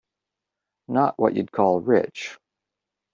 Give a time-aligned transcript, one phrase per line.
[0.87, 2.35] Not what you'd call rich.